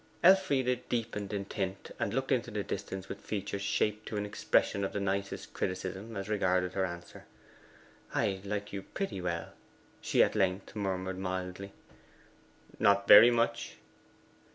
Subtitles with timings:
[0.23, 4.83] Elfride deepened in tint, and looked into the distance with features shaped to an expression
[4.83, 7.25] of the nicest criticism as regarded her answer.
[8.15, 9.53] 'I like you pretty well,'
[10.01, 11.71] she at length murmured mildly.
[12.79, 13.75] 'Not very much?